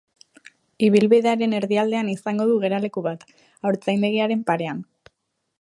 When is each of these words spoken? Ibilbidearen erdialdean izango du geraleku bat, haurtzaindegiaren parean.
Ibilbidearen 0.87 1.53
erdialdean 1.57 2.09
izango 2.15 2.49
du 2.53 2.57
geraleku 2.65 3.07
bat, 3.11 3.29
haurtzaindegiaren 3.69 4.47
parean. 4.53 4.85